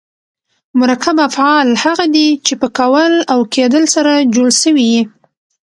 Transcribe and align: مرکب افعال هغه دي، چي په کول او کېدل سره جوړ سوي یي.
مرکب 0.79 1.15
افعال 1.29 1.67
هغه 1.83 2.05
دي، 2.15 2.27
چي 2.45 2.53
په 2.61 2.67
کول 2.77 3.13
او 3.33 3.39
کېدل 3.53 3.83
سره 3.95 4.13
جوړ 4.35 4.47
سوي 4.63 4.85
یي. 4.93 5.01